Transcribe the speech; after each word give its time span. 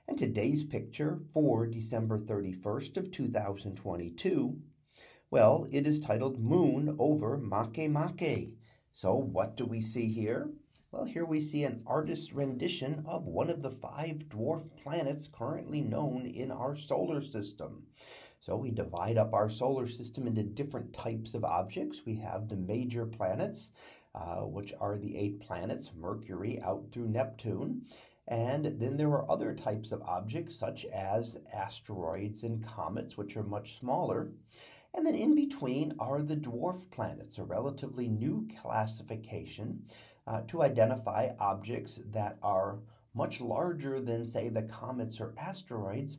And 0.09 0.19
today's 0.19 0.65
picture 0.65 1.21
for 1.33 1.69
December 1.69 2.19
31st 2.19 2.97
of 2.97 3.13
2022, 3.13 4.61
well, 5.31 5.69
it 5.71 5.87
is 5.87 6.01
titled 6.01 6.41
Moon 6.41 6.97
over 6.99 7.39
Makemake. 7.39 8.51
So 8.91 9.15
what 9.15 9.57
do 9.57 9.65
we 9.65 9.81
see 9.81 10.09
here? 10.09 10.51
Well, 10.93 11.07
here 11.07 11.25
we 11.25 11.41
see 11.41 11.65
an 11.65 11.85
artist's 11.87 12.35
rendition 12.35 13.05
of 13.07 13.27
one 13.27 13.49
of 13.49 13.63
the 13.63 13.71
five 13.71 14.29
dwarf 14.29 14.69
planets 14.77 15.27
currently 15.27 15.81
known 15.81 16.27
in 16.27 16.50
our 16.50 16.77
solar 16.77 17.23
system. 17.23 17.87
So 18.41 18.57
we 18.57 18.73
divide 18.73 19.17
up 19.17 19.33
our 19.33 19.49
solar 19.49 19.89
system 19.89 20.27
into 20.27 20.43
different 20.43 20.93
types 20.93 21.33
of 21.33 21.45
objects. 21.45 22.05
We 22.05 22.17
have 22.17 22.47
the 22.47 22.57
major 22.57 23.07
planets, 23.07 23.71
uh, 24.14 24.43
which 24.43 24.75
are 24.79 24.99
the 24.99 25.17
eight 25.17 25.41
planets, 25.41 25.93
Mercury 25.97 26.61
out 26.61 26.85
through 26.93 27.09
Neptune. 27.09 27.86
And 28.29 28.79
then 28.79 28.99
there 28.99 29.13
are 29.13 29.31
other 29.31 29.55
types 29.55 29.93
of 29.93 30.03
objects, 30.03 30.57
such 30.57 30.85
as 30.85 31.39
asteroids 31.55 32.42
and 32.42 32.67
comets, 32.67 33.17
which 33.17 33.34
are 33.39 33.42
much 33.42 33.78
smaller. 33.81 34.34
And 34.95 35.06
then 35.06 35.14
in 35.14 35.34
between 35.34 35.95
are 35.98 36.20
the 36.20 36.36
dwarf 36.36 36.91
planets, 36.91 37.39
a 37.39 37.45
relatively 37.45 38.09
new 38.09 38.47
classification 38.61 39.86
uh, 40.27 40.42
to 40.48 40.62
identify 40.62 41.31
objects 41.39 42.00
that 42.12 42.39
are 42.42 42.78
much 43.14 43.41
larger 43.41 44.00
than, 44.00 44.25
say, 44.25 44.48
the 44.48 44.62
comets 44.62 45.20
or 45.20 45.34
asteroids, 45.38 46.16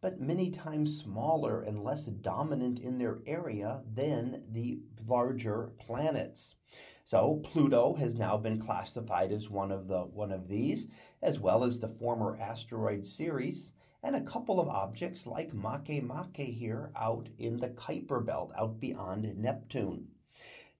but 0.00 0.20
many 0.20 0.50
times 0.50 0.98
smaller 0.98 1.62
and 1.62 1.84
less 1.84 2.06
dominant 2.06 2.80
in 2.80 2.98
their 2.98 3.18
area 3.26 3.80
than 3.94 4.42
the 4.50 4.80
larger 5.06 5.72
planets. 5.78 6.56
So 7.04 7.40
Pluto 7.44 7.94
has 7.94 8.16
now 8.16 8.36
been 8.36 8.60
classified 8.60 9.32
as 9.32 9.50
one 9.50 9.70
of 9.70 9.86
the 9.86 10.00
one 10.00 10.32
of 10.32 10.48
these, 10.48 10.88
as 11.20 11.38
well 11.38 11.62
as 11.62 11.78
the 11.78 11.88
former 11.88 12.36
asteroid 12.40 13.06
Ceres, 13.06 13.72
and 14.02 14.16
a 14.16 14.20
couple 14.20 14.58
of 14.60 14.68
objects 14.68 15.26
like 15.26 15.52
Makemake 15.52 16.58
here 16.58 16.90
out 16.96 17.28
in 17.38 17.58
the 17.58 17.68
Kuiper 17.68 18.24
belt, 18.24 18.52
out 18.56 18.80
beyond 18.80 19.36
Neptune. 19.36 20.08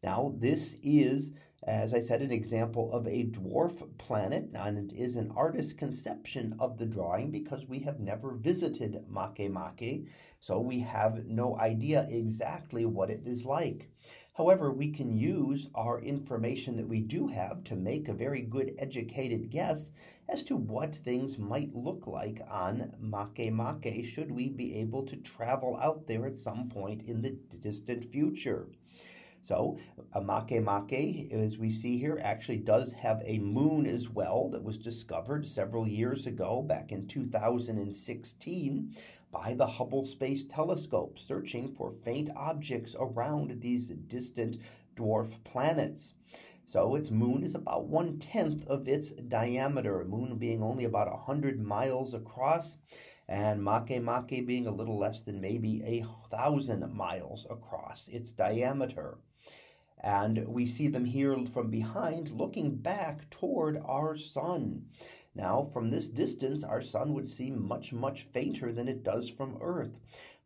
Now, 0.03 0.35
this 0.37 0.77
is 0.83 1.33
as 1.65 1.95
I 1.95 2.01
said, 2.01 2.23
an 2.23 2.33
example 2.33 2.93
of 2.93 3.07
a 3.07 3.25
dwarf 3.25 3.97
planet, 3.97 4.51
and 4.53 4.91
it 4.91 4.97
is 4.97 5.15
an 5.15 5.33
artist's 5.37 5.73
conception 5.73 6.57
of 6.59 6.77
the 6.77 6.87
drawing 6.87 7.31
because 7.31 7.69
we 7.69 7.79
have 7.81 8.01
never 8.01 8.33
visited 8.33 9.05
Makemake, 9.09 10.09
so 10.41 10.59
we 10.59 10.81
have 10.81 11.25
no 11.27 11.57
idea 11.59 12.09
exactly 12.11 12.85
what 12.85 13.11
it 13.11 13.23
is 13.25 13.45
like. 13.45 13.89
However, 14.35 14.73
we 14.73 14.91
can 14.91 15.17
use 15.17 15.69
our 15.75 16.01
information 16.01 16.77
that 16.79 16.89
we 16.89 17.01
do 17.01 17.29
have 17.29 17.63
to 17.65 17.77
make 17.77 18.09
a 18.09 18.15
very 18.15 18.43
good 18.43 18.75
educated 18.79 19.51
guess 19.51 19.93
as 20.29 20.43
to 20.45 20.57
what 20.57 20.97
things 20.97 21.39
might 21.39 21.75
look 21.77 22.07
like 22.07 22.41
on 22.51 22.93
Makemake 23.01 24.07
should 24.07 24.33
we 24.33 24.49
be 24.49 24.77
able 24.77 25.05
to 25.05 25.17
travel 25.17 25.77
out 25.77 26.07
there 26.07 26.27
at 26.27 26.39
some 26.39 26.71
point 26.71 27.03
in 27.03 27.21
the 27.21 27.37
distant 27.59 28.11
future. 28.11 28.69
So 29.45 29.77
a 30.13 30.21
Makemake, 30.21 31.33
as 31.33 31.59
we 31.59 31.69
see 31.69 31.99
here, 31.99 32.21
actually 32.23 32.59
does 32.59 32.93
have 32.93 33.21
a 33.25 33.39
moon 33.39 33.87
as 33.87 34.09
well 34.09 34.49
that 34.51 34.63
was 34.63 34.79
discovered 34.79 35.45
several 35.45 35.87
years 35.87 36.29
ago, 36.29 36.63
back 36.63 36.93
in 36.93 37.09
2016, 37.09 38.97
by 39.33 39.55
the 39.55 39.67
Hubble 39.67 40.05
Space 40.05 40.45
Telescope, 40.45 41.19
searching 41.19 41.75
for 41.75 41.93
faint 42.05 42.31
objects 42.37 42.95
around 42.97 43.61
these 43.61 43.89
distant 43.89 44.59
dwarf 44.95 45.33
planets. 45.43 46.15
So 46.65 46.95
its 46.95 47.11
moon 47.11 47.43
is 47.43 47.57
about 47.57 47.87
one 47.89 48.21
tenth 48.21 48.65
of 48.69 48.87
its 48.87 49.11
diameter, 49.11 50.05
moon 50.05 50.39
being 50.39 50.63
only 50.63 50.85
about 50.85 51.11
100 51.11 51.61
miles 51.61 52.15
across 52.15 52.77
and 53.29 53.61
Makemake 53.61 54.47
being 54.47 54.67
a 54.67 54.75
little 54.75 54.99
less 54.99 55.23
than 55.23 55.41
maybe 55.41 55.83
a 55.85 56.07
thousand 56.31 56.93
miles 56.95 57.47
across 57.51 58.07
its 58.09 58.31
diameter. 58.33 59.19
And 60.03 60.49
we 60.49 60.67
see 60.67 60.89
them 60.89 61.05
here 61.05 61.39
from 61.47 61.71
behind 61.71 62.33
looking 62.33 62.75
back 62.75 63.31
toward 63.31 63.81
our 63.85 64.17
sun. 64.17 64.87
Now, 65.35 65.63
from 65.63 65.91
this 65.91 66.09
distance, 66.09 66.65
our 66.65 66.83
sun 66.83 67.15
would 67.15 67.29
seem 67.29 67.67
much, 67.67 67.93
much 67.93 68.25
fainter 68.25 68.73
than 68.73 68.89
it 68.89 69.05
does 69.05 69.31
from 69.31 69.59
Earth. 69.61 70.01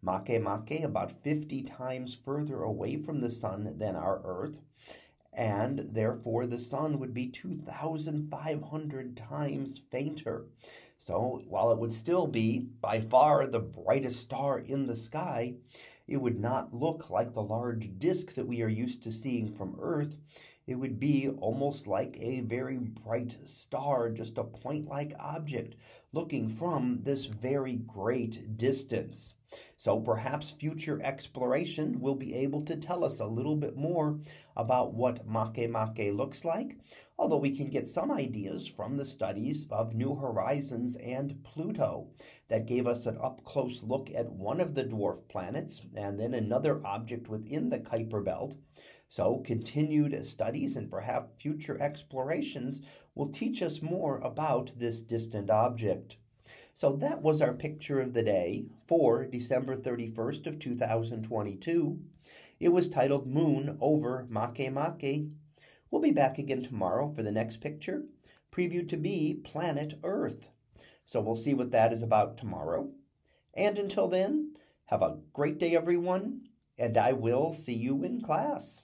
Makemake 0.04 0.84
about 0.84 1.22
50 1.22 1.62
times 1.62 2.14
further 2.14 2.62
away 2.62 2.96
from 2.96 3.20
the 3.20 3.30
sun 3.30 3.78
than 3.78 3.96
our 3.96 4.20
Earth, 4.24 4.60
and 5.32 5.78
therefore 5.78 6.46
the 6.46 6.58
sun 6.58 6.98
would 6.98 7.14
be 7.14 7.26
2,500 7.28 9.16
times 9.16 9.80
fainter. 9.90 10.46
So, 10.98 11.42
while 11.48 11.72
it 11.72 11.78
would 11.78 11.92
still 11.92 12.26
be 12.26 12.58
by 12.58 13.00
far 13.00 13.46
the 13.46 13.58
brightest 13.58 14.20
star 14.20 14.58
in 14.58 14.86
the 14.86 14.96
sky, 14.96 15.54
it 16.06 16.16
would 16.16 16.38
not 16.38 16.72
look 16.72 17.10
like 17.10 17.34
the 17.34 17.42
large 17.42 17.98
disk 17.98 18.34
that 18.34 18.46
we 18.46 18.62
are 18.62 18.68
used 18.68 19.02
to 19.02 19.12
seeing 19.12 19.52
from 19.52 19.76
Earth. 19.80 20.16
It 20.66 20.74
would 20.74 20.98
be 20.98 21.28
almost 21.28 21.86
like 21.86 22.18
a 22.20 22.40
very 22.40 22.78
bright 22.78 23.36
star, 23.44 24.10
just 24.10 24.36
a 24.36 24.42
point 24.42 24.88
like 24.88 25.14
object 25.20 25.76
looking 26.12 26.48
from 26.48 27.02
this 27.02 27.26
very 27.26 27.76
great 27.76 28.56
distance. 28.56 29.34
So 29.76 30.00
perhaps 30.00 30.50
future 30.50 31.00
exploration 31.00 32.00
will 32.00 32.16
be 32.16 32.34
able 32.34 32.62
to 32.62 32.76
tell 32.76 33.04
us 33.04 33.20
a 33.20 33.26
little 33.26 33.54
bit 33.54 33.76
more 33.76 34.18
about 34.56 34.92
what 34.92 35.28
Makemake 35.28 36.16
looks 36.16 36.44
like, 36.44 36.76
although 37.16 37.36
we 37.36 37.56
can 37.56 37.70
get 37.70 37.86
some 37.86 38.10
ideas 38.10 38.66
from 38.66 38.96
the 38.96 39.04
studies 39.04 39.68
of 39.70 39.94
New 39.94 40.16
Horizons 40.16 40.96
and 40.96 41.44
Pluto 41.44 42.08
that 42.48 42.66
gave 42.66 42.88
us 42.88 43.06
an 43.06 43.18
up 43.22 43.44
close 43.44 43.84
look 43.84 44.10
at 44.12 44.32
one 44.32 44.60
of 44.60 44.74
the 44.74 44.84
dwarf 44.84 45.28
planets 45.28 45.80
and 45.94 46.18
then 46.18 46.34
another 46.34 46.84
object 46.84 47.28
within 47.28 47.68
the 47.68 47.78
Kuiper 47.78 48.24
belt. 48.24 48.56
So, 49.08 49.38
continued 49.38 50.24
studies 50.24 50.76
and 50.76 50.90
perhaps 50.90 51.40
future 51.40 51.80
explorations 51.80 52.82
will 53.14 53.28
teach 53.28 53.62
us 53.62 53.80
more 53.80 54.18
about 54.18 54.72
this 54.78 55.02
distant 55.02 55.50
object. 55.50 56.16
So 56.74 56.94
that 56.96 57.22
was 57.22 57.40
our 57.40 57.54
picture 57.54 58.02
of 58.02 58.12
the 58.12 58.22
day 58.22 58.66
for 58.86 59.24
December 59.24 59.78
31st 59.78 60.46
of 60.46 60.58
2022. 60.58 61.98
It 62.60 62.68
was 62.68 62.90
titled 62.90 63.26
Moon 63.26 63.78
over 63.80 64.26
Makemake. 64.30 65.30
We'll 65.90 66.02
be 66.02 66.10
back 66.10 66.36
again 66.36 66.62
tomorrow 66.62 67.10
for 67.14 67.22
the 67.22 67.32
next 67.32 67.62
picture, 67.62 68.04
previewed 68.52 68.90
to 68.90 68.98
be 68.98 69.40
Planet 69.42 69.98
Earth. 70.04 70.50
So 71.06 71.22
we'll 71.22 71.36
see 71.36 71.54
what 71.54 71.70
that 71.70 71.94
is 71.94 72.02
about 72.02 72.36
tomorrow. 72.36 72.90
And 73.54 73.78
until 73.78 74.08
then, 74.08 74.56
have 74.86 75.00
a 75.00 75.16
great 75.32 75.58
day, 75.58 75.74
everyone, 75.74 76.42
and 76.76 76.98
I 76.98 77.12
will 77.12 77.54
see 77.54 77.72
you 77.72 78.04
in 78.04 78.20
class. 78.20 78.82